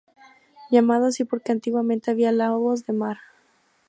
[0.71, 3.17] Llamado así porque antiguamente había lobos de mar.